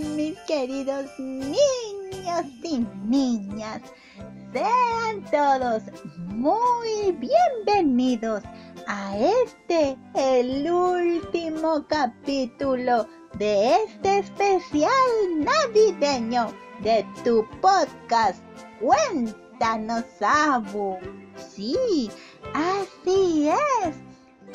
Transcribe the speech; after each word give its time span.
Mis 0.00 0.36
queridos 0.40 1.06
niños 1.20 2.46
y 2.64 2.84
niñas. 3.06 3.80
Sean 4.52 5.24
todos 5.30 5.84
muy 6.26 7.12
bienvenidos 7.12 8.42
a 8.88 9.16
este, 9.16 9.96
el 10.14 10.68
último 10.68 11.86
capítulo 11.86 13.06
de 13.38 13.76
este 13.84 14.18
especial 14.18 14.90
navideño 15.38 16.52
de 16.82 17.06
tu 17.22 17.46
podcast. 17.60 18.42
Cuéntanos, 18.80 20.04
Abu. 20.20 20.98
Sí, 21.36 22.10
así 22.52 23.48
es 23.48 23.94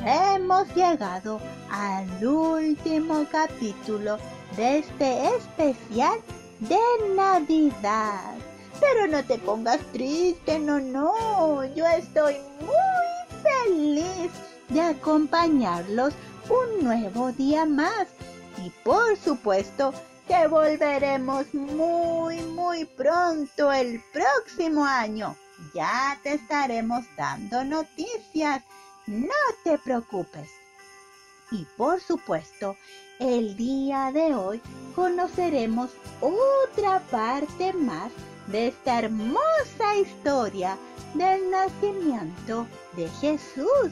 hemos 0.05 0.67
llegado 0.75 1.39
al 1.71 2.25
último 2.25 3.25
capítulo 3.31 4.17
este 4.59 5.35
especial 5.35 6.19
de 6.59 6.79
Navidad. 7.15 8.35
Pero 8.79 9.07
no 9.07 9.23
te 9.23 9.37
pongas 9.37 9.79
triste, 9.91 10.59
no, 10.59 10.79
no. 10.79 11.65
Yo 11.75 11.85
estoy 11.87 12.35
muy 12.59 13.41
feliz 13.43 14.31
de 14.69 14.81
acompañarlos 14.81 16.13
un 16.49 16.83
nuevo 16.83 17.31
día 17.33 17.65
más. 17.65 18.07
Y 18.63 18.69
por 18.83 19.17
supuesto 19.17 19.93
que 20.27 20.47
volveremos 20.47 21.53
muy, 21.53 22.41
muy 22.41 22.85
pronto 22.85 23.71
el 23.71 24.01
próximo 24.13 24.85
año. 24.85 25.35
Ya 25.73 26.17
te 26.23 26.33
estaremos 26.33 27.03
dando 27.17 27.63
noticias 27.63 28.63
no 29.09 29.33
te 29.63 29.79
preocupes. 29.79 30.58
Y 31.51 31.65
por 31.77 31.99
supuesto, 31.99 32.75
el 33.19 33.55
día 33.55 34.11
de 34.13 34.35
hoy 34.35 34.61
conoceremos 34.95 35.91
otra 36.21 36.99
parte 37.11 37.73
más 37.73 38.11
de 38.47 38.67
esta 38.67 38.99
hermosa 38.99 39.97
historia 39.99 40.77
del 41.15 41.49
nacimiento 41.49 42.67
de 42.95 43.09
Jesús. 43.21 43.91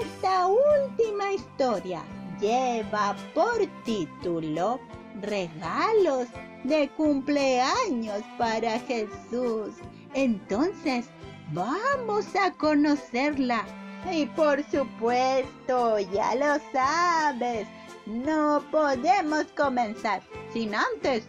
Esta 0.00 0.46
última 0.46 1.32
historia 1.32 2.02
lleva 2.40 3.16
por 3.34 3.58
título 3.84 4.80
Regalos 5.20 6.28
de 6.64 6.88
cumpleaños 6.96 8.22
para 8.38 8.78
Jesús. 8.80 9.74
Entonces, 10.14 11.06
vamos 11.52 12.26
a 12.36 12.52
conocerla 12.52 13.64
y 14.10 14.26
por 14.26 14.62
supuesto, 14.70 15.98
ya 15.98 16.34
lo 16.34 16.58
sabes, 16.72 17.66
no 18.06 18.64
podemos 18.70 19.44
comenzar 19.56 20.22
sin 20.52 20.74
antes 20.74 21.24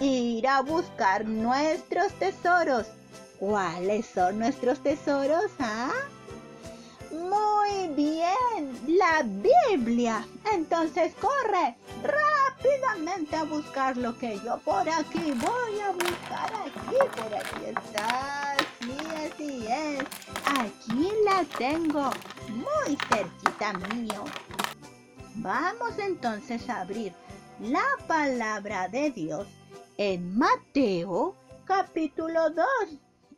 ir 0.00 0.46
a 0.48 0.60
buscar 0.62 1.24
nuestros 1.26 2.12
tesoros. 2.14 2.86
¿Cuáles 3.38 4.06
son 4.06 4.38
nuestros 4.38 4.82
tesoros? 4.82 5.50
Ah? 5.58 5.90
Muy 7.12 7.88
bien, 7.94 8.78
la 8.86 9.22
Biblia. 9.22 10.26
Entonces 10.52 11.12
corre 11.20 11.76
rápidamente 12.02 13.36
a 13.36 13.44
buscar 13.44 13.96
lo 13.96 14.16
que 14.18 14.40
yo 14.44 14.58
por 14.64 14.88
aquí 14.88 15.32
voy 15.32 15.80
a 15.80 15.90
buscar. 15.92 16.52
Aquí, 16.64 16.96
por 17.16 17.34
aquí 17.34 17.64
está. 17.66 18.43
Sí, 19.36 19.66
así 19.66 19.66
es. 19.66 20.04
Aquí 20.46 21.08
la 21.24 21.44
tengo, 21.58 22.10
muy 22.48 22.96
cerquita 23.08 23.72
mío. 23.94 24.24
Vamos 25.36 25.98
entonces 25.98 26.68
a 26.68 26.82
abrir 26.82 27.12
la 27.60 27.84
palabra 28.06 28.88
de 28.88 29.10
Dios 29.10 29.48
en 29.96 30.36
Mateo 30.36 31.36
capítulo 31.64 32.50
2 32.50 32.66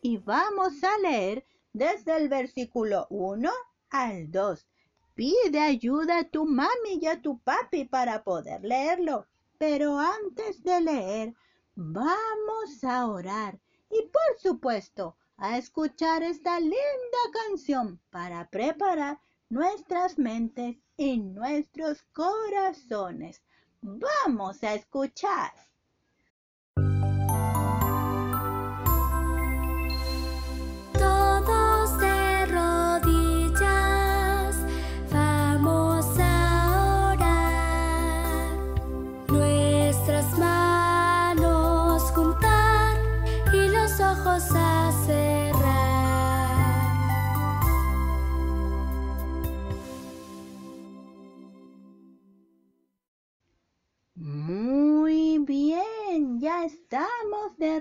y 0.02 0.18
vamos 0.18 0.82
a 0.82 0.98
leer 0.98 1.46
desde 1.72 2.16
el 2.16 2.28
versículo 2.28 3.06
1 3.10 3.50
al 3.90 4.30
2. 4.30 4.66
Pide 5.14 5.60
ayuda 5.60 6.18
a 6.18 6.28
tu 6.28 6.44
mami 6.44 6.98
y 7.00 7.06
a 7.06 7.22
tu 7.22 7.38
papi 7.38 7.84
para 7.84 8.22
poder 8.22 8.62
leerlo. 8.62 9.26
Pero 9.58 9.98
antes 9.98 10.62
de 10.62 10.80
leer, 10.82 11.34
vamos 11.74 12.84
a 12.84 13.06
orar. 13.06 13.58
Y 13.90 14.02
por 14.02 14.38
supuesto, 14.38 15.16
a 15.38 15.58
escuchar 15.58 16.22
esta 16.22 16.58
linda 16.60 17.22
canción 17.32 18.00
para 18.10 18.48
preparar 18.48 19.20
nuestras 19.48 20.18
mentes 20.18 20.76
y 20.96 21.18
nuestros 21.18 22.02
corazones. 22.12 23.42
Vamos 23.82 24.62
a 24.62 24.74
escuchar. 24.74 25.52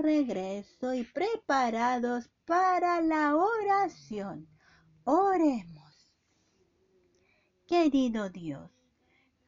Regreso 0.05 0.93
y 0.93 1.03
preparados 1.03 2.29
para 2.45 3.01
la 3.01 3.35
oración. 3.35 4.47
Oremos. 5.03 6.13
Querido 7.67 8.29
Dios, 8.29 8.69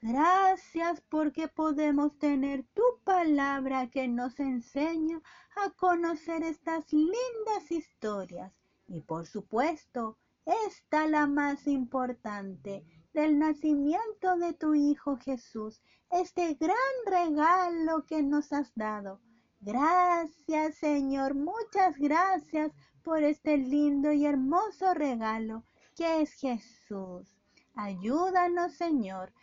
gracias 0.02 1.00
porque 1.10 1.48
podemos 1.48 2.18
tener 2.18 2.66
tu 2.74 2.82
palabra 3.04 3.88
que 3.92 4.08
nos 4.08 4.40
enseña 4.40 5.22
a 5.64 5.70
conocer 5.70 6.42
estas 6.42 6.92
lindas 6.92 7.70
historias 7.70 8.52
y 8.88 9.02
por 9.02 9.28
supuesto, 9.28 10.18
esta 10.66 11.06
la 11.06 11.28
más 11.28 11.68
importante 11.68 12.84
del 13.14 13.38
nacimiento 13.38 14.38
de 14.38 14.54
tu 14.54 14.74
Hijo 14.74 15.18
Jesús, 15.18 15.84
este 16.10 16.56
gran 16.56 16.78
regalo 17.06 18.06
que 18.08 18.24
nos 18.24 18.52
has 18.54 18.74
dado 18.74 19.20
Gracias, 19.60 20.76
Señor, 20.76 21.34
muchas 21.34 21.98
gracias 21.98 22.72
por 23.04 23.24
este 23.24 23.58
lindo 23.58 24.12
y 24.12 24.26
hermoso 24.26 24.94
regalo 24.94 25.64
que 25.96 26.22
es 26.22 26.34
Jesús. 26.34 27.36
Ayúdanos, 27.74 28.74
Señor, 28.74 29.34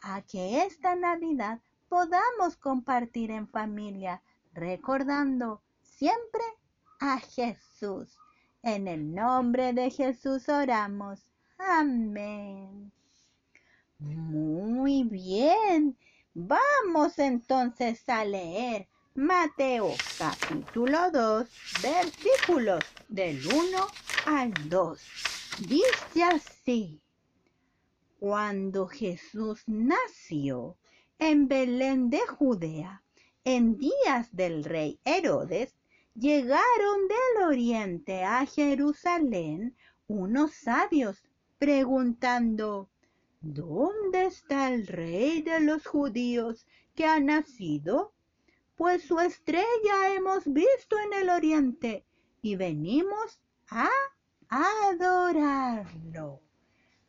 a 0.00 0.22
que 0.22 0.62
esta 0.62 0.94
Navidad 0.94 1.60
podamos 1.88 2.56
compartir 2.56 3.30
en 3.30 3.48
familia, 3.48 4.22
recordando 4.52 5.62
siempre 5.82 6.42
a 7.00 7.18
Jesús. 7.18 8.16
En 8.62 8.86
el 8.88 9.14
nombre 9.14 9.72
de 9.72 9.90
Jesús 9.90 10.48
oramos. 10.48 11.30
Amén. 11.58 12.92
Muy 13.98 15.04
bien. 15.04 15.98
Vamos 16.32 17.18
entonces 17.18 18.08
a 18.08 18.24
leer 18.24 18.88
Mateo 19.16 19.94
capítulo 20.18 21.08
2, 21.12 21.48
versículos 21.80 22.82
del 23.08 23.46
1 23.46 23.86
al 24.26 24.52
2. 24.68 25.00
Dice 25.68 26.24
así, 26.24 27.00
cuando 28.18 28.88
Jesús 28.88 29.62
nació 29.68 30.76
en 31.20 31.46
Belén 31.46 32.10
de 32.10 32.26
Judea, 32.26 33.04
en 33.44 33.78
días 33.78 34.34
del 34.34 34.64
rey 34.64 34.98
Herodes, 35.04 35.76
llegaron 36.16 37.06
del 37.06 37.44
oriente 37.46 38.24
a 38.24 38.44
Jerusalén 38.46 39.76
unos 40.08 40.54
sabios 40.54 41.22
preguntando, 41.58 42.90
¿dónde 43.40 44.26
está 44.26 44.74
el 44.74 44.88
rey 44.88 45.40
de 45.42 45.60
los 45.60 45.86
judíos 45.86 46.66
que 46.96 47.06
ha 47.06 47.20
nacido? 47.20 48.13
Pues 48.76 49.06
su 49.06 49.18
estrella 49.20 50.14
hemos 50.16 50.44
visto 50.44 50.98
en 50.98 51.12
el 51.14 51.30
oriente 51.30 52.04
y 52.42 52.56
venimos 52.56 53.40
a 53.70 53.88
adorarlo. 54.48 56.40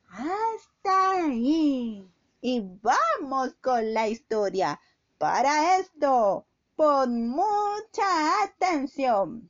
Hasta 0.09 1.25
ahí. 1.25 2.07
Y 2.41 2.63
vamos 2.81 3.55
con 3.61 3.93
la 3.93 4.07
historia. 4.07 4.79
Para 5.17 5.77
esto, 5.79 6.45
pon 6.75 7.27
mucha 7.27 8.43
atención. 8.43 9.49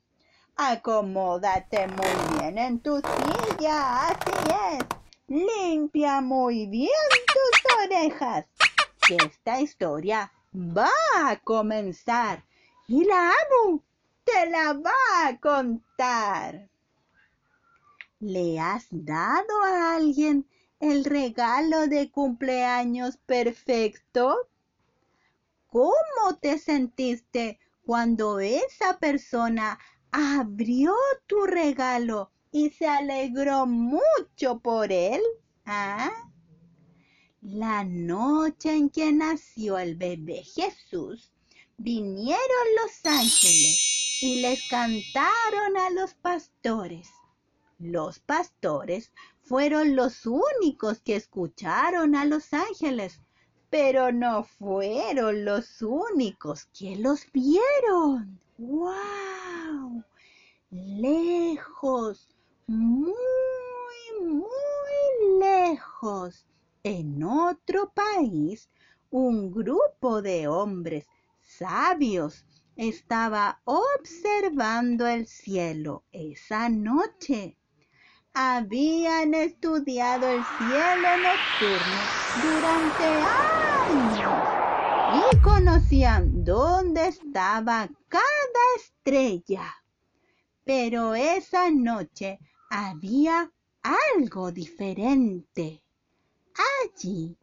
Acomódate 0.56 1.88
muy 1.88 2.40
bien 2.40 2.58
en 2.58 2.80
tu 2.80 3.02
silla, 3.02 4.08
así 4.08 4.78
es. 4.78 4.86
Limpia 5.28 6.22
muy 6.22 6.68
bien 6.68 6.90
tus 7.28 7.84
orejas. 7.84 8.46
Esta 9.10 9.60
historia 9.60 10.32
va 10.56 10.90
a 11.18 11.40
comenzar 11.42 12.46
y 12.88 13.04
la 13.04 13.32
amo 13.32 13.84
te 14.24 14.50
la 14.50 14.74
va 14.74 15.28
a 15.28 15.40
contar. 15.40 16.70
¿Le 18.20 18.60
has 18.60 18.88
dado 18.90 19.64
a 19.64 19.96
alguien 19.96 20.48
el 20.80 21.06
regalo 21.06 21.88
de 21.88 22.10
cumpleaños 22.10 23.18
perfecto? 23.18 24.50
¿Cómo 25.68 26.38
te 26.42 26.58
sentiste 26.58 27.60
cuando 27.86 28.40
esa 28.40 28.98
persona 28.98 29.78
abrió 30.12 30.96
tu 31.28 31.46
regalo 31.46 32.32
y 32.52 32.70
se 32.70 32.88
alegró 32.88 33.66
mucho 33.68 34.60
por 34.60 34.92
él? 34.92 35.22
¿Ah? 35.66 36.12
La 37.48 37.84
noche 37.84 38.76
en 38.76 38.90
que 38.90 39.12
nació 39.12 39.78
el 39.78 39.96
bebé 39.96 40.42
Jesús, 40.44 41.32
vinieron 41.78 42.40
los 42.82 43.06
ángeles 43.06 44.18
y 44.20 44.42
les 44.42 44.68
cantaron 44.68 45.78
a 45.78 45.92
los 45.92 46.16
pastores. 46.16 47.08
Los 47.78 48.18
pastores 48.18 49.12
fueron 49.44 49.96
los 49.96 50.26
únicos 50.26 51.02
que 51.02 51.16
escucharon 51.16 52.16
a 52.16 52.26
los 52.26 52.52
ángeles, 52.52 53.22
pero 53.70 54.12
no 54.12 54.44
fueron 54.46 55.46
los 55.46 55.84
únicos 55.84 56.66
que 56.74 56.96
los 56.96 57.32
vieron. 57.32 58.40
¡Wow! 58.58 60.04
Lejos, 60.72 62.28
muy, 62.66 63.14
muy 64.20 65.40
lejos, 65.40 66.44
en 66.86 67.24
otro 67.24 67.92
país, 67.94 68.70
un 69.10 69.52
grupo 69.52 70.22
de 70.22 70.48
hombres 70.48 71.08
sabios 71.42 72.46
estaba 72.76 73.60
observando 73.66 75.08
el 75.08 75.26
cielo 75.26 76.06
esa 76.12 76.70
noche 76.70 77.58
habían 78.36 79.34
estudiado 79.34 80.28
el 80.28 80.46
cielo 80.46 81.18
nocturno 81.18 82.12
durante 82.34 83.26
años 83.90 84.60
y 85.06 85.24
conocían 85.42 86.44
dónde 86.44 87.08
estaba 87.08 87.90
cada 88.10 88.64
estrella. 88.78 89.74
Pero 90.66 91.16
esa 91.16 91.72
noche 91.72 92.40
había 92.70 93.54
algo 93.82 94.52
diferente. 94.52 95.85
Allí, 96.84 97.38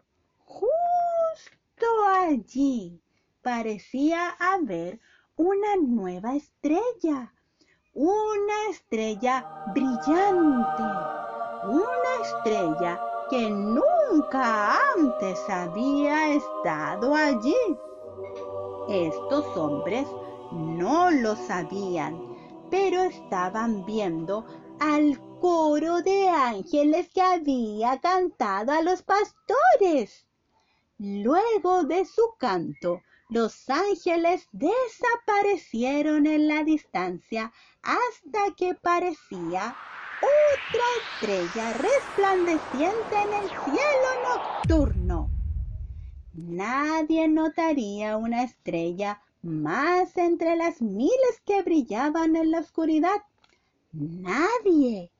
justo 0.44 1.86
allí, 2.20 3.00
parecía 3.42 4.30
haber 4.38 5.00
una 5.36 5.76
nueva 5.76 6.34
estrella 6.34 7.32
una 7.94 8.70
estrella 8.70 9.44
brillante, 9.74 10.82
una 11.64 12.22
estrella 12.22 12.98
que 13.28 13.50
nunca 13.50 14.78
antes 14.94 15.38
había 15.48 16.34
estado 16.34 17.14
allí. 17.14 17.54
Estos 18.88 19.44
hombres 19.56 20.06
no 20.52 21.10
lo 21.10 21.36
sabían, 21.36 22.18
pero 22.70 23.02
estaban 23.02 23.84
viendo 23.84 24.46
al 24.80 25.20
coro 25.42 26.02
de 26.02 26.28
ángeles 26.28 27.08
que 27.08 27.20
había 27.20 27.98
cantado 27.98 28.70
a 28.70 28.80
los 28.80 29.02
pastores. 29.02 30.24
Luego 30.98 31.82
de 31.82 32.04
su 32.04 32.22
canto, 32.38 33.02
los 33.28 33.68
ángeles 33.68 34.46
desaparecieron 34.52 36.28
en 36.28 36.46
la 36.46 36.62
distancia 36.62 37.52
hasta 37.82 38.54
que 38.56 38.76
parecía 38.76 39.74
otra 40.22 40.84
estrella 41.02 41.72
resplandeciente 41.72 43.16
en 43.16 43.42
el 43.42 43.48
cielo 43.48 44.10
nocturno. 44.28 45.28
Nadie 46.34 47.26
notaría 47.26 48.16
una 48.16 48.44
estrella 48.44 49.20
más 49.42 50.16
entre 50.16 50.54
las 50.54 50.80
miles 50.80 51.42
que 51.44 51.62
brillaban 51.62 52.36
en 52.36 52.52
la 52.52 52.60
oscuridad. 52.60 53.24
Nadie, 53.92 55.11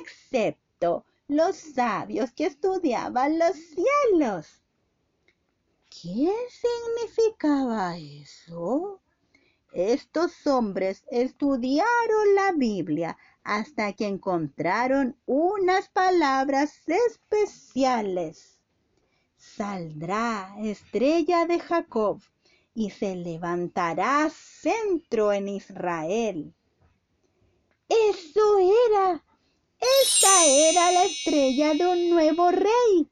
excepto 0.00 1.04
los 1.28 1.56
sabios 1.56 2.32
que 2.32 2.46
estudiaban 2.46 3.38
los 3.38 3.56
cielos. 3.56 4.62
¿Qué 5.88 6.32
significaba 6.48 7.96
eso? 7.96 9.00
Estos 9.72 10.46
hombres 10.46 11.04
estudiaron 11.10 12.34
la 12.34 12.52
Biblia 12.52 13.16
hasta 13.42 13.92
que 13.94 14.06
encontraron 14.06 15.16
unas 15.26 15.88
palabras 15.88 16.82
especiales. 16.86 18.60
Saldrá 19.36 20.54
estrella 20.60 21.46
de 21.46 21.58
Jacob 21.58 22.20
y 22.74 22.90
se 22.90 23.16
levantará 23.16 24.30
centro 24.30 25.32
en 25.32 25.48
Israel. 25.48 26.54
Eso 27.88 28.58
era, 28.90 29.24
esta 30.02 30.46
era 30.46 30.92
la 30.92 31.04
estrella 31.04 31.74
de 31.74 31.86
un 31.86 32.10
nuevo 32.10 32.50
rey. 32.50 33.08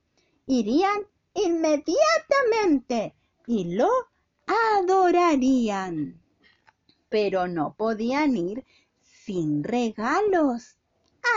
Irían 0.46 1.06
inmediatamente 1.34 3.14
y 3.46 3.74
lo 3.76 3.88
adorarían. 4.78 6.20
Pero 7.08 7.48
no 7.48 7.74
podían 7.74 8.36
ir 8.36 8.64
sin 9.02 9.64
regalos. 9.64 10.78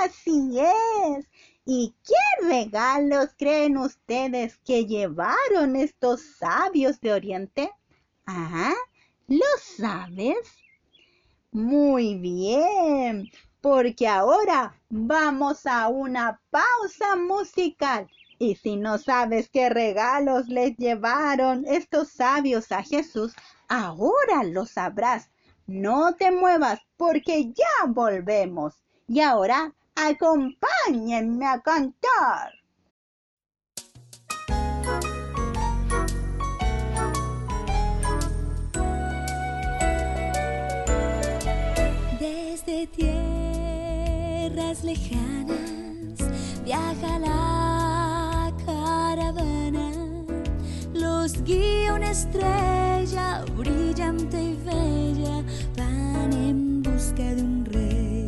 Así 0.03 0.59
es. 0.59 1.27
¿Y 1.65 1.94
qué 2.06 2.47
regalos 2.47 3.29
creen 3.38 3.77
ustedes 3.77 4.57
que 4.65 4.86
llevaron 4.86 5.75
estos 5.75 6.21
sabios 6.38 7.00
de 7.01 7.13
Oriente? 7.13 7.71
¿Ah? 8.25 8.74
¿Lo 9.27 9.45
sabes? 9.77 10.38
Muy 11.51 12.15
bien, 12.15 13.29
porque 13.63 14.10
ahora 14.10 14.75
vamos 14.89 15.65
a 15.65 15.88
una 15.88 16.38
pausa 16.51 17.15
musical 17.15 18.10
y 18.38 18.55
si 18.55 18.75
no 18.75 18.98
sabes 18.98 19.50
qué 19.50 19.70
regalos 19.70 20.50
les 20.50 20.75
llevaron 20.75 21.63
estos 21.65 22.10
sabios 22.10 22.74
a 22.74 22.84
Jesús, 22.84 23.34
ahora 23.70 24.43
lo 24.43 24.65
sabrás. 24.65 25.29
No 25.65 26.13
te 26.15 26.29
muevas 26.29 26.82
porque 26.98 27.53
ya 27.53 27.88
volvemos. 27.88 28.84
Y 29.08 29.22
ahora 29.22 29.74
acompáñenme 29.96 31.46
a 31.48 31.62
cantar. 31.62 32.51
Lejanas 44.93 46.63
viaja 46.63 47.19
la 47.19 47.53
guía 51.45 51.93
una 51.93 52.12
estrella 52.12 53.43
brillante 53.57 54.41
y 54.41 54.53
bella, 54.65 55.43
van 55.77 56.33
en 56.33 56.81
busca 56.81 57.23
de 57.23 57.41
un 57.41 57.65
rey. 57.65 58.25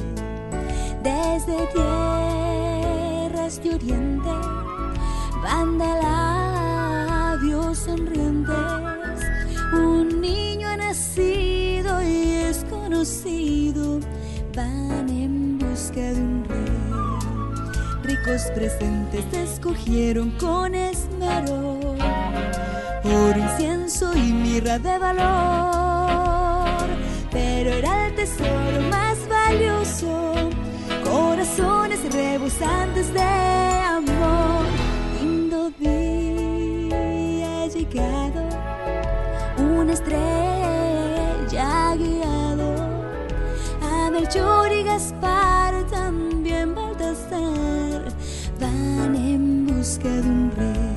Desde 1.04 1.68
tierras 1.74 3.62
de 3.64 3.76
oriente 3.76 4.30
van 5.44 5.78
de 5.78 5.88
labios 6.04 7.78
sonrientes. 7.80 8.56
Un 9.74 10.22
niño 10.22 10.68
ha 10.70 10.78
nacido 10.78 12.02
y 12.02 12.34
es 12.50 12.66
conocido, 12.70 14.00
van 14.56 15.10
en 15.10 15.58
busca 15.58 16.00
de 16.00 16.22
un 16.22 16.46
rey. 16.48 16.66
Ricos 18.04 18.44
presentes 18.54 19.26
escogieron 19.34 20.32
con 20.40 20.74
esmero 20.74 21.80
por 23.04 23.38
incienso 23.38 24.16
y 24.16 24.32
mirra 24.32 24.80
de 24.80 24.98
valor. 24.98 26.88
Pero 27.32 27.70
era 27.72 28.08
el 28.08 28.16
tesoro 28.16 28.82
más 28.90 29.18
valioso, 29.28 30.34
corazones 31.04 32.00
rebosantes 32.14 33.14
de 33.14 33.22
amor. 33.22 34.66
Lindo 35.20 35.70
día 35.80 37.68
llegado, 37.68 38.48
una 39.58 39.94
estrella 39.94 40.55
Melchor 44.26 44.72
y 44.72 44.84
Gaspar, 44.84 45.86
también 45.92 46.74
Baltasar, 46.74 48.12
van 48.60 49.16
en 49.16 49.68
busca 49.68 50.10
de 50.10 50.22
un 50.22 50.52
rey. 50.58 50.95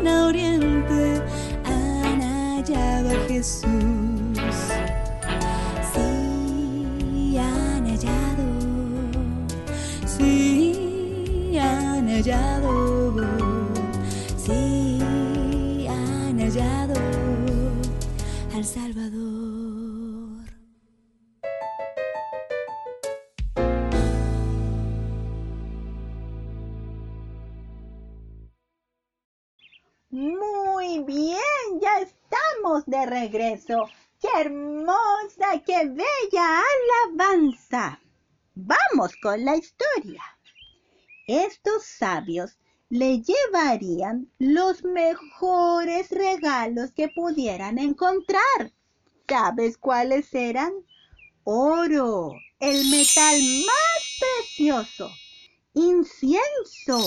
Lejana 0.00 0.26
oriente 0.26 1.22
han 1.64 2.20
hallado 2.20 3.10
a 3.10 3.28
Jesús. 3.28 3.66
Sí, 5.92 7.36
han 7.38 7.86
hallado, 7.86 8.44
sí, 10.06 11.58
han 11.58 12.08
hallado, 12.08 12.89
¡Qué 34.20 34.28
hermosa, 34.36 35.62
qué 35.64 35.84
bella 35.86 36.60
alabanza! 37.06 38.00
Vamos 38.56 39.14
con 39.22 39.44
la 39.44 39.56
historia. 39.56 40.24
Estos 41.28 41.84
sabios 41.84 42.58
le 42.88 43.22
llevarían 43.22 44.28
los 44.40 44.82
mejores 44.82 46.10
regalos 46.10 46.90
que 46.90 47.10
pudieran 47.10 47.78
encontrar. 47.78 48.72
¿Sabes 49.28 49.78
cuáles 49.78 50.34
eran? 50.34 50.72
Oro, 51.44 52.32
el 52.58 52.90
metal 52.90 53.40
más 53.66 54.18
precioso, 54.18 55.12
incienso, 55.74 56.98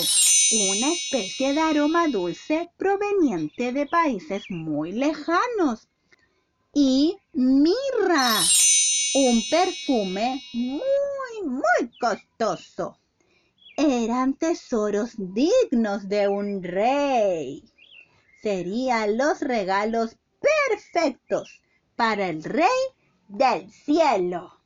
una 0.72 0.94
especie 0.94 1.52
de 1.52 1.60
aroma 1.60 2.08
dulce 2.08 2.72
proveniente 2.78 3.74
de 3.74 3.86
países 3.86 4.46
muy 4.50 4.94
lejanos. 4.94 5.90
Y 6.76 7.16
mirra, 7.34 8.42
un 9.14 9.44
perfume 9.48 10.42
muy, 10.54 10.82
muy 11.44 11.92
costoso. 12.02 12.98
Eran 13.78 14.34
tesoros 14.34 15.14
dignos 15.18 16.10
de 16.10 16.28
un 16.28 16.64
rey. 16.64 17.64
Serían 18.42 19.20
los 19.20 19.42
regalos 19.42 20.18
perfectos 20.42 21.62
para 21.96 22.30
el 22.30 22.44
rey 22.44 22.82
del 23.28 23.72
cielo. 23.72 24.60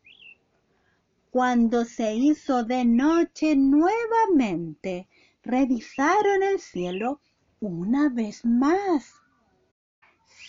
Cuando 1.29 1.83
se 1.83 2.15
hizo 2.15 2.63
de 2.63 2.85
noche 2.85 3.57
nuevamente, 3.57 5.09
revisaron 5.43 6.41
el 6.41 6.61
cielo 6.61 7.19
una 7.59 8.07
vez 8.07 8.45
más. 8.45 9.13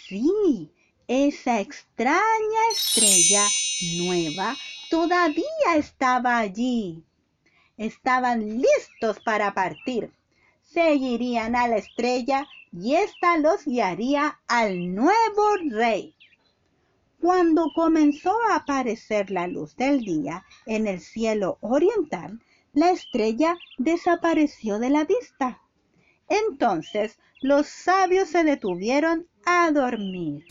Sí, 0.06 0.72
esa 1.08 1.58
extraña 1.58 2.20
estrella 2.70 3.48
nueva 3.96 4.54
todavía 4.90 5.76
estaba 5.76 6.38
allí. 6.38 7.02
Estaban 7.78 8.60
listos 8.60 9.18
para 9.24 9.54
partir. 9.54 10.12
Seguirían 10.62 11.56
a 11.56 11.66
la 11.66 11.78
estrella 11.78 12.46
y 12.72 12.94
ésta 12.96 13.38
los 13.38 13.64
guiaría 13.64 14.38
al 14.48 14.94
nuevo 14.94 15.56
rey. 15.70 16.14
Cuando 17.20 17.72
comenzó 17.74 18.36
a 18.50 18.56
aparecer 18.56 19.30
la 19.30 19.46
luz 19.46 19.76
del 19.76 20.04
día 20.04 20.44
en 20.66 20.86
el 20.86 21.00
cielo 21.00 21.56
oriental, 21.62 22.38
la 22.74 22.90
estrella 22.90 23.56
desapareció 23.78 24.78
de 24.78 24.90
la 24.90 25.04
vista. 25.04 25.62
Entonces 26.28 27.18
los 27.40 27.66
sabios 27.66 28.28
se 28.28 28.44
detuvieron 28.44 29.26
a 29.46 29.70
dormir. 29.70 30.44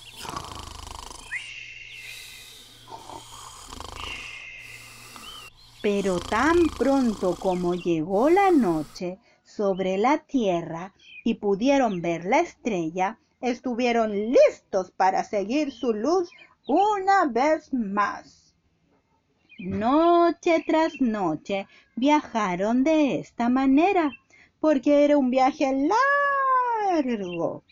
Pero 5.81 6.19
tan 6.19 6.67
pronto 6.77 7.35
como 7.35 7.75
llegó 7.75 8.29
la 8.29 8.51
noche 8.51 9.19
sobre 9.43 9.97
la 9.97 10.17
tierra 10.19 10.93
y 11.23 11.35
pudieron 11.35 12.01
ver 12.01 12.25
la 12.25 12.39
estrella, 12.39 13.19
estuvieron 13.41 14.11
listos 14.11 14.91
para 14.91 15.23
seguir 15.23 15.71
su 15.71 15.93
luz 15.93 16.29
una 16.67 17.25
vez 17.25 17.73
más. 17.73 18.55
Noche 19.59 20.63
tras 20.67 20.99
noche 20.99 21.67
viajaron 21.95 22.83
de 22.83 23.19
esta 23.19 23.49
manera, 23.49 24.11
porque 24.59 25.03
era 25.03 25.17
un 25.17 25.29
viaje 25.29 25.71
largo. 26.91 27.63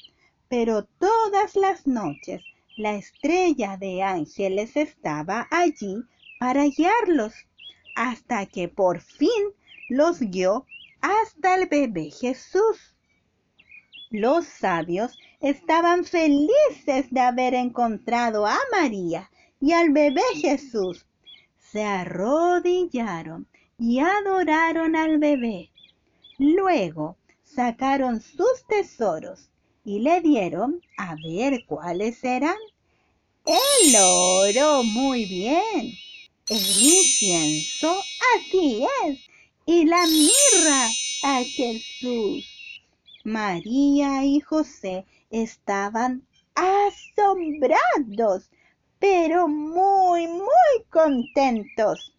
Pero 0.48 0.84
todas 0.84 1.56
las 1.56 1.88
noches 1.88 2.44
la 2.78 2.96
estrella 2.96 3.78
de 3.78 4.04
ángeles 4.04 4.76
estaba 4.76 5.48
allí 5.50 6.04
para 6.40 6.66
guiarlos, 6.66 7.34
hasta 7.96 8.46
que 8.46 8.68
por 8.68 9.00
fin 9.00 9.30
los 9.88 10.20
guió 10.20 10.66
hasta 11.00 11.56
el 11.56 11.68
bebé 11.68 12.12
Jesús. 12.12 12.98
Los 14.10 14.46
sabios 14.46 15.18
estaban 15.40 16.04
felices 16.04 17.10
de 17.12 17.22
haber 17.22 17.54
encontrado 17.54 18.46
a 18.46 18.58
María 18.72 19.32
y 19.62 19.72
al 19.72 19.92
bebé 19.92 20.24
Jesús 20.36 21.06
se 21.58 21.84
arrodillaron 21.84 23.48
y 23.78 24.00
adoraron 24.00 24.96
al 24.96 25.18
bebé. 25.18 25.72
Luego 26.38 27.18
sacaron 27.44 28.22
sus 28.22 28.66
tesoros 28.68 29.50
y 29.84 30.00
le 30.00 30.22
dieron 30.22 30.82
a 30.98 31.16
ver 31.16 31.66
cuáles 31.66 32.24
eran. 32.24 32.58
El 33.46 33.96
oro, 33.98 34.84
muy 34.84 35.26
bien. 35.26 35.94
El 36.50 36.58
incienso, 36.58 38.02
así 38.36 38.86
es. 39.06 39.20
Y 39.66 39.86
la 39.86 40.06
mirra 40.08 40.90
a 41.24 41.44
Jesús. 41.44 42.46
María 43.24 44.26
y 44.26 44.40
José 44.40 45.06
estaban 45.30 46.28
asombrados 46.56 48.50
pero 49.00 49.48
muy, 49.48 50.28
muy 50.28 50.84
contentos. 50.90 52.14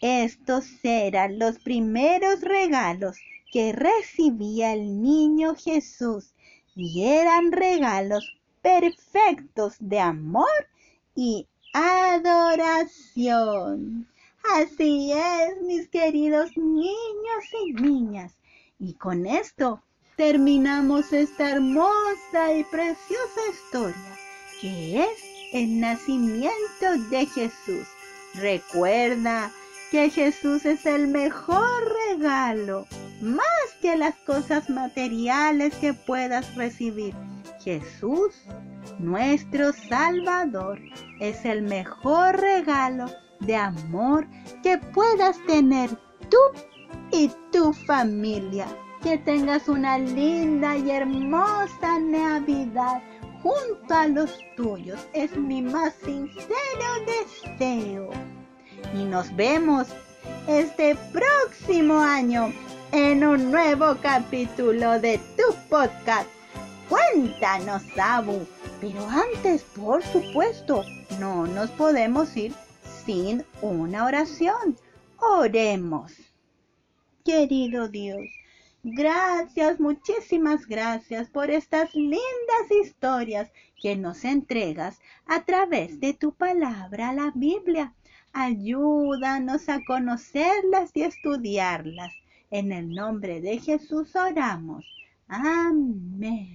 Estos 0.00 0.66
eran 0.82 1.38
los 1.38 1.58
primeros 1.58 2.40
regalos 2.40 3.16
que 3.54 3.72
recibía 3.72 4.72
el 4.72 5.00
niño 5.00 5.54
Jesús 5.54 6.34
y 6.74 7.04
eran 7.04 7.52
regalos 7.52 8.36
perfectos 8.62 9.76
de 9.78 10.00
amor 10.00 10.50
y 11.14 11.46
adoración. 11.72 12.98
Así 14.56 15.12
es, 15.12 15.62
mis 15.62 15.86
queridos 15.88 16.50
niños 16.56 17.44
y 17.64 17.74
niñas. 17.74 18.32
Y 18.80 18.94
con 18.94 19.24
esto 19.24 19.80
terminamos 20.16 21.12
esta 21.12 21.52
hermosa 21.52 22.52
y 22.58 22.64
preciosa 22.64 23.40
historia 23.52 24.18
que 24.60 25.00
es 25.04 25.22
el 25.52 25.78
nacimiento 25.78 26.98
de 27.08 27.26
Jesús. 27.26 27.86
Recuerda 28.34 29.52
que 29.92 30.10
Jesús 30.10 30.64
es 30.64 30.86
el 30.86 31.06
mejor 31.06 31.94
regalo, 32.08 32.88
más 33.20 33.46
que 33.80 33.96
las 33.96 34.14
cosas 34.26 34.68
materiales 34.70 35.74
que 35.76 35.94
puedas 35.94 36.54
recibir. 36.54 37.14
Jesús, 37.62 38.34
nuestro 38.98 39.72
Salvador, 39.72 40.78
es 41.20 41.44
el 41.44 41.62
mejor 41.62 42.38
regalo 42.38 43.06
de 43.40 43.56
amor 43.56 44.26
que 44.62 44.78
puedas 44.78 45.38
tener 45.46 45.90
tú 46.28 46.38
y 47.10 47.30
tu 47.52 47.72
familia. 47.72 48.66
Que 49.02 49.18
tengas 49.18 49.68
una 49.68 49.98
linda 49.98 50.76
y 50.76 50.90
hermosa 50.90 51.98
Navidad 52.00 53.02
junto 53.42 53.94
a 53.94 54.06
los 54.06 54.38
tuyos. 54.56 55.06
Es 55.12 55.36
mi 55.36 55.60
más 55.60 55.94
sincero 56.02 56.46
deseo. 57.06 58.10
Y 58.94 59.04
nos 59.04 59.34
vemos 59.36 59.88
este 60.46 60.96
próximo 61.12 61.98
año 61.98 62.52
en 62.96 63.24
un 63.24 63.50
nuevo 63.50 63.96
capítulo 64.00 65.00
de 65.00 65.18
tu 65.36 65.52
podcast. 65.68 66.30
Cuéntanos, 66.88 67.82
Abu. 68.00 68.46
Pero 68.80 69.04
antes, 69.08 69.64
por 69.64 70.00
supuesto, 70.04 70.84
no 71.18 71.44
nos 71.44 71.70
podemos 71.72 72.36
ir 72.36 72.54
sin 73.04 73.44
una 73.62 74.06
oración. 74.06 74.78
Oremos. 75.18 76.12
Querido 77.24 77.88
Dios, 77.88 78.20
Gracias, 78.84 79.80
muchísimas 79.80 80.66
gracias 80.66 81.30
por 81.30 81.50
estas 81.50 81.94
lindas 81.94 82.70
historias 82.84 83.50
que 83.80 83.96
nos 83.96 84.24
entregas 84.24 85.00
a 85.26 85.42
través 85.42 85.98
de 85.98 86.12
tu 86.12 86.32
palabra, 86.32 87.12
la 87.12 87.32
Biblia. 87.34 87.92
Ayúdanos 88.32 89.68
a 89.68 89.82
conocerlas 89.84 90.90
y 90.94 91.02
estudiarlas. 91.02 92.12
En 92.50 92.72
el 92.72 92.94
nombre 92.94 93.40
de 93.40 93.58
Jesús 93.58 94.14
oramos. 94.14 94.84
Amén. 95.28 96.48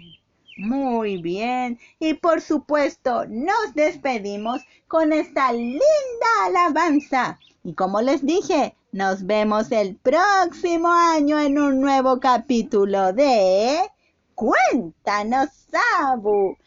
Muy 0.58 1.22
bien. 1.22 1.80
Y 2.00 2.16
por 2.16 2.42
supuesto, 2.42 3.26
nos 3.28 3.74
despedimos 3.76 4.62
con 4.88 5.14
esta 5.14 5.52
linda 5.54 5.80
alabanza. 6.46 7.40
Y 7.64 7.74
como 7.74 8.02
les 8.02 8.26
dije, 8.26 8.76
nos 8.92 9.26
vemos 9.26 9.72
el 9.72 9.96
próximo 9.96 10.90
año 10.90 11.40
en 11.40 11.60
un 11.60 11.80
nuevo 11.80 12.20
capítulo 12.20 13.14
de 13.14 13.80
Cuéntanos, 14.36 15.50
Sabu. 15.70 16.58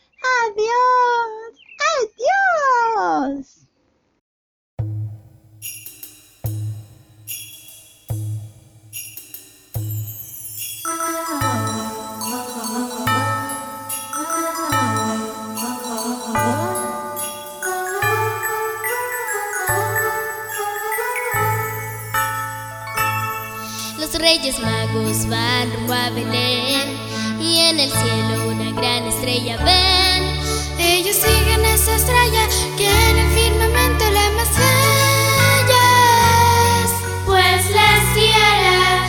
Adiós. 0.45 1.53
Adiós. 2.97 3.62
Reyes 24.43 24.59
magos 24.59 25.29
van 25.29 25.71
rumbo 25.73 25.95
a 25.95 26.11
Belén 26.11 26.99
y 27.41 27.61
en 27.61 27.79
el 27.79 27.89
cielo 27.91 28.49
una 28.49 28.73
gran 28.73 29.05
estrella 29.05 29.57
ven. 29.59 30.25
Ellos 30.81 31.15
siguen 31.15 31.65
esa 31.65 31.95
estrella 31.95 32.49
que 32.77 32.89
en 32.89 33.19
el 33.19 33.31
firmamento 33.31 34.05
la 34.11 34.31
más 34.37 34.49
bella 34.59 35.85
es. 36.83 36.91
Pues 37.25 37.71
les 37.71 38.15
guiará 38.17 39.05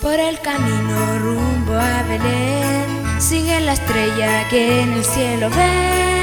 Por 0.00 0.18
el 0.18 0.40
camino 0.40 1.18
rumbo 1.18 1.74
a 1.74 2.02
Belén, 2.04 3.20
sigue 3.20 3.60
la 3.60 3.74
estrella 3.74 4.48
que 4.48 4.80
en 4.80 4.92
el 4.94 5.04
cielo 5.04 5.50
ven. 5.50 6.17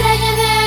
A 0.00 0.57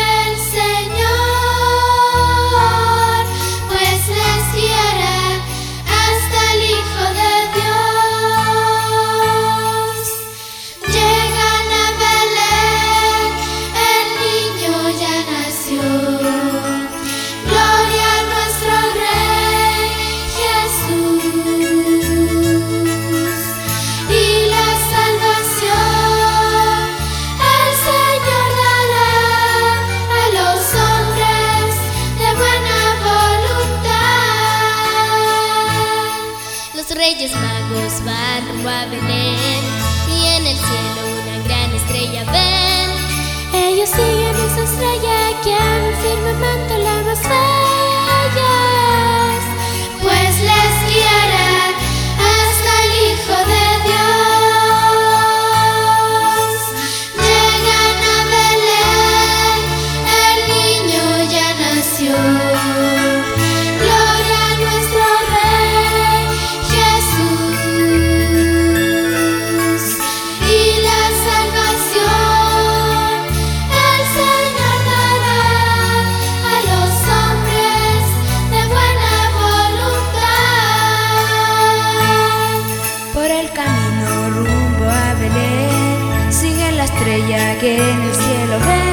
que 87.62 87.78
en 87.78 88.02
el 88.02 88.16
cielo 88.16 88.60
ven. 88.66 88.91